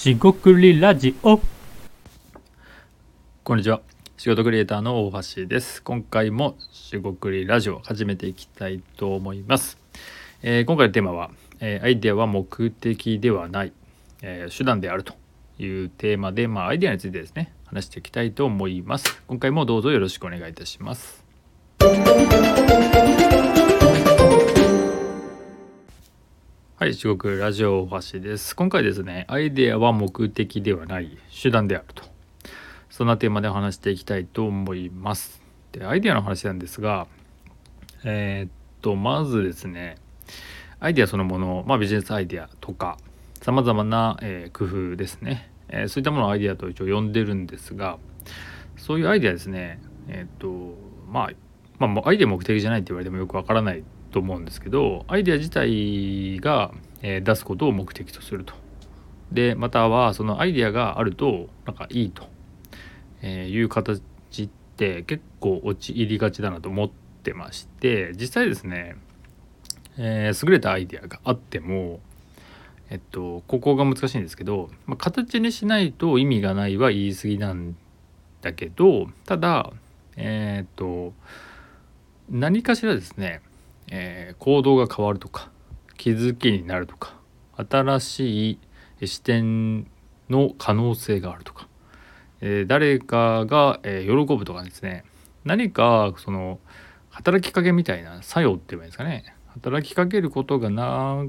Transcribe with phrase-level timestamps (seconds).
[0.00, 1.38] しごくりラジオ。
[3.44, 3.82] こんにちは。
[4.16, 5.82] 仕事クリエイターの大橋です。
[5.82, 9.76] 今回もしごくりラジオ始めていきたいと思います、
[10.42, 11.30] えー今回のテーマは、
[11.60, 13.74] えーアイデアは目的ではない、
[14.22, 15.12] えー手段であると
[15.58, 17.52] いうテーマでまあアイデアについてですね。
[17.66, 19.22] 話していきたいと思います。
[19.26, 21.22] 今回もどうぞよろしくお願いいたします。
[26.80, 28.56] はい、四国ラジオ大橋です。
[28.56, 32.04] 今回ですね、アイデアは目的ではない手段であると。
[32.88, 35.42] そんなテーマで話していきたいと思います。
[35.72, 37.06] で、アイデアの話なんですが、
[38.02, 39.98] えーっと、まずですね、
[40.78, 42.96] アイデアそのもの、まあビジネスアイデアとか、
[43.42, 47.98] さまざまな、えー工夫ですね、えーそういったものをアイデアと一応呼んでるんですが、
[48.78, 50.78] そういうアイデアですね、えっと、
[51.12, 51.28] ま
[51.78, 56.72] あ、まあアイデア目的じゃないって言われてもよくわからないと思うんですけどアイデア自体が、
[57.02, 58.54] え出すことを目的とすると。
[59.32, 62.28] でまたはそのアイデアがあるとなんかいいと、
[63.22, 64.02] えいう形
[64.42, 66.90] って結構陥りがちだなと思っ
[67.22, 68.96] てまして実際ですね、
[69.98, 72.00] えー優れたアイデアがあっても
[72.88, 77.76] えっとここが難しいんですけど、まあ、形にしないと意味がないは言い過ぎなん
[78.40, 79.70] だけどただ
[80.16, 81.12] えーっと
[82.30, 83.42] 何かしらですね
[83.90, 85.50] えー行動が変わるとか
[85.96, 87.14] 気づきになるとか
[87.56, 88.58] 新し
[89.00, 89.86] い視点
[90.30, 91.68] の可能性があるとか、
[92.40, 95.04] えー誰かが、えー喜ぶとかですね
[95.44, 96.58] 何かその
[97.10, 101.24] 働きかけみたいな作用って言えばいいんですかね働きかけることがな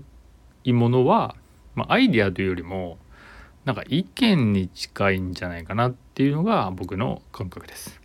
[0.65, 1.35] いものは、
[1.75, 2.97] まあ、アイデアというよりも
[3.65, 8.00] なんか意見に近いんじゃないかなっていうのが僕の感覚です。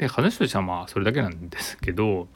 [0.00, 2.26] で話としてはまあそれだけなんですけど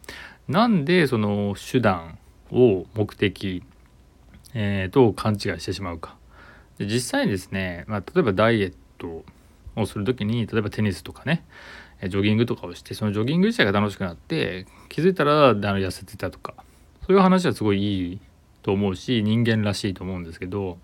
[0.49, 2.19] なんでその手段
[2.53, 3.63] を目的、
[4.53, 6.17] えーと勘違いしてしまうか。
[6.77, 9.25] で実際にですね、まあ、例えばダイエット
[9.77, 11.45] をする時に例えばテニスとかね
[12.03, 16.55] ジョギングとかをしてそのジョギング自体が楽しくなって気づいたら痩せてたとか
[17.07, 18.21] そういう話はすごいいい
[18.63, 20.79] と思うし人間らしいと思うんですけど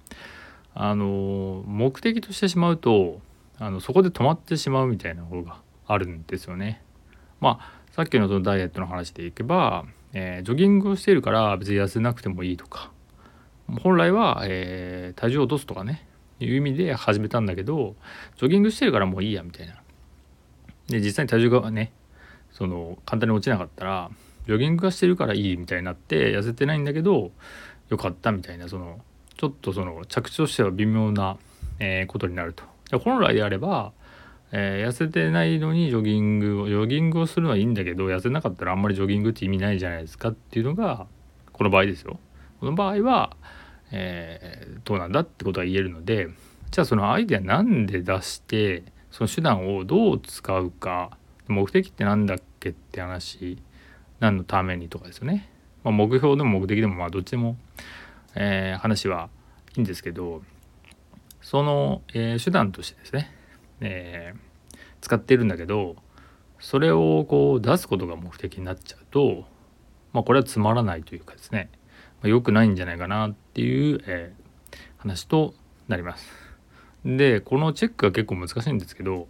[0.75, 3.21] あの目的としてしまうと
[3.59, 5.61] あのそこで止まってしまうみたいな方が
[5.93, 6.83] あるんですよね。
[7.41, 12.91] まあさっきのそのダイエットの話でいけば、えージョギングをしているから別に痩せなくてもいいとか
[13.83, 16.07] 本来は、えー体重を落とすとかね
[16.39, 17.95] いう意味で始めたんだけど
[18.37, 19.75] ジョギングしてるからもういいやみたいな。
[20.89, 21.93] で実際に体重がね
[22.53, 24.11] その簡単に落ちなかったら
[24.47, 27.31] ジョギングがしてるからいいみたいになって痩せてないんだけど
[27.89, 29.01] よかったみたいなその
[29.37, 31.39] ちょっとその着地としては微妙な、
[31.79, 32.65] えことになると。
[32.91, 33.93] で本来であれば
[34.53, 41.07] えー痩せてないのにジョギングをジョギングをするのはいいんだけど痩せなかったらあんまりジョギングって意味ないじゃないですかっていうのが
[41.53, 42.19] この場合ですよ。
[42.59, 43.37] この場合は、
[43.91, 46.29] えーどうなんだってことが言えるので
[46.71, 51.17] じゃあそのアイデアなんで出してその手段をどう使うか
[51.49, 53.59] 目的って何だっけって話
[54.21, 55.51] 何のためにとかですよね。
[55.85, 57.57] まあ、目標でも目的でもまあどっちでも、
[58.35, 59.29] えー話は
[59.77, 60.43] いいんですけど
[61.41, 63.33] その、え手段としてですね
[63.81, 64.51] えー
[65.01, 65.97] 使ってるんだけど
[66.59, 69.45] それをこう出すことが目的になっちゃうと、
[70.13, 71.71] まあ、これはつまらないというかですね、
[72.21, 74.41] まあ、良くないんじゃないかなっていう、えー
[75.01, 75.55] 話と
[75.89, 76.31] なります。
[77.05, 79.29] でこのチェックが結構難しいんですけど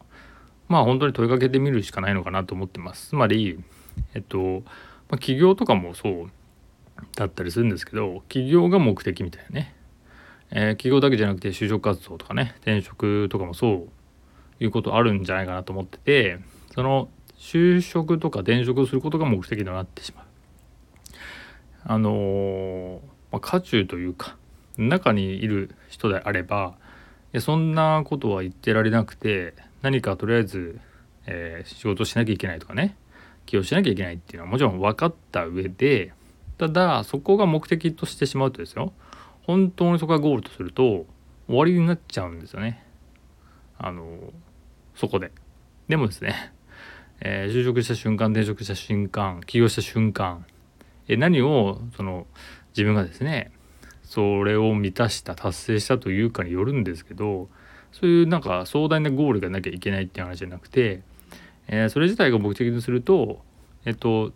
[0.68, 3.10] まあ本当に問いかけてみるしかないのかなと思ってます。
[3.10, 3.62] つまり
[4.14, 4.50] えっと、ま
[5.10, 6.30] あ、企業とかもそう
[7.14, 9.76] だったりするんですけど企業が目的みたいなね、
[10.50, 13.88] えー企業だけじゃなくて就職活動とかね転職とかもそう
[14.60, 16.38] いうことあるんじゃないかなと思ってて
[16.74, 20.24] その就職とか転職することが目的となってしまう。
[21.82, 23.00] あのー
[23.32, 24.36] まあ、渦中というか
[24.76, 26.74] 中にいる人であれば
[27.32, 30.78] いやそんなことは言ってられなくて何かとりあえず、
[31.26, 32.96] えー仕事しなきゃいけないとかね
[33.46, 36.12] 起業しなきゃいけないっていうのはもちろん分かった上で
[36.58, 38.92] ただそこが目的としてしまうとですよ
[39.42, 41.06] 本当にそこがゴールとすると
[41.46, 42.84] 終わりになっちゃうんですよね。
[43.76, 44.04] あの
[45.00, 45.32] そこで。
[45.88, 46.52] でもですね、
[47.20, 50.44] えー就職した瞬間転職した瞬間起業した瞬間、
[51.08, 52.26] えー何をその
[52.76, 53.50] 自分がですね
[54.02, 57.48] それを満たした達成したというかによるんですけど
[57.92, 61.00] そういうなんか壮大なゴールがなきゃいけないっていう話じゃなくて、
[61.66, 63.40] えーそれ自体が目的とすると
[63.86, 64.32] えっと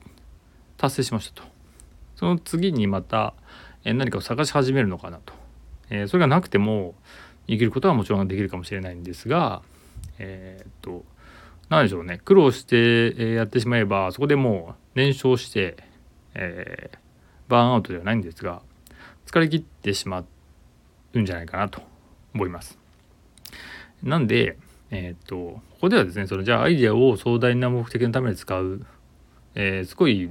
[0.78, 1.48] 達成しましたと
[2.16, 3.34] その次にまた、
[3.84, 5.34] え何かを探し始めるのかなと、
[5.90, 6.94] えそれがなくても
[7.48, 9.62] 生きることはもちろんできるかもしれないんですが
[10.18, 11.04] えーっと
[11.68, 15.76] 何でしょうね苦労して、やってしまえばそこでもう燃焼して、
[16.34, 16.98] えー
[17.48, 18.62] バーンアウトではないんですが
[19.26, 20.24] 疲れ切ってしま
[21.12, 21.82] うんじゃないかなと
[22.34, 22.78] 思います。
[24.02, 24.58] なんで、
[24.90, 28.84] えっ、とここではですねそのじゃあアイデアを壮大な目的のために使う、
[29.54, 30.30] えーすごい、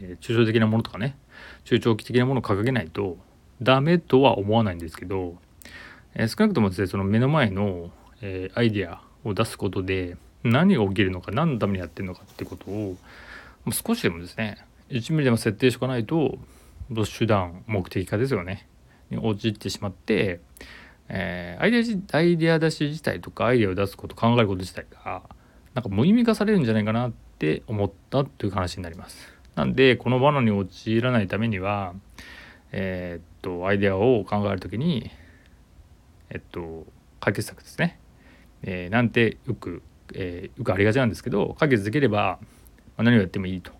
[0.00, 1.16] え抽象的なものとかね
[1.64, 3.18] 中長期的なものを掲げないと
[3.60, 5.36] ダメとは思わないんですけど、
[6.14, 7.90] え少なくともですねその目の前の、
[8.22, 12.96] えアイデアを出すことで何が起きるのか何のためにやってるのかってことを
[13.72, 14.58] 少しでもですね
[14.88, 16.38] 1ミリでも設定しておかないと
[17.18, 18.66] 手段目的化ですよね
[19.10, 20.40] に陥ってしまって、
[21.08, 25.22] えーアイデアじアイデア出し自体とかアイデアを出すこと考えること自体が
[25.74, 29.32] なんか無意味化されるんじゃないかなって思ったという話になります。
[29.56, 31.94] なんでこの罠に陥らないためには
[32.72, 35.10] えーっとアイデアを考える時に
[36.30, 36.86] えっと
[37.20, 37.98] 解決策ですね、
[38.62, 39.82] えーなんてよく、
[40.14, 42.38] えーよくありがちなんですけど解決できれば、
[42.96, 43.72] まあ何をやってもいいと、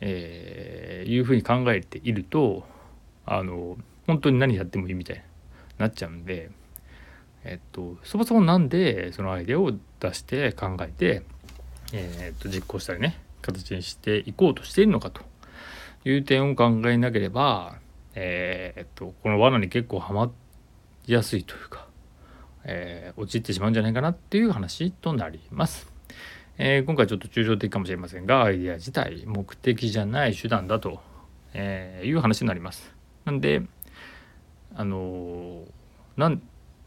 [0.00, 2.64] えーいうふうに考えていると
[3.24, 5.22] あの本当に何やってもいいみたいに
[5.78, 6.50] なっちゃうんで
[7.44, 11.22] えっとそもそもなんでそのアイデアを出して考えて、
[11.92, 15.22] えっと実行したりね形にしていこうとしているのかと
[16.04, 17.76] いう点を考えなければ、
[18.14, 20.30] えっとこの罠に結構はま
[21.06, 21.77] りやすいというか、
[22.70, 25.90] えー陥ってしまうんじゃないかなっていう話となります。
[26.58, 31.00] えー今回ちょっと抽象的かもしれませんがアイデア自体目的じゃない手段だと、
[31.54, 32.94] えいう話になります。
[33.24, 33.62] なんで
[34.74, 35.70] あのー
[36.16, 36.42] なん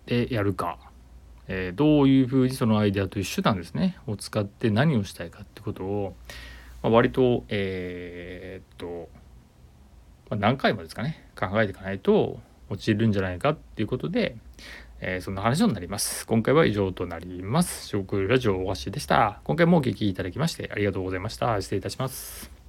[0.06, 0.78] でやるか、
[1.48, 6.16] えどういうふうにそのアイデアという手段ですねを使って何をしたいかってことを、
[6.84, 9.10] まあ、割とえーっと、
[10.30, 12.40] まあ何回もですかね考えていかないと
[12.70, 14.36] 陥るんじゃないかっていうことで、
[15.02, 16.26] えーそんな話になります。
[16.28, 17.88] 今回は以上となります。
[17.88, 19.42] 食ラジオおわしでした。
[19.44, 21.60] 今回もお聴きいただきましてありがとうございました。
[21.60, 22.61] 失礼いたします。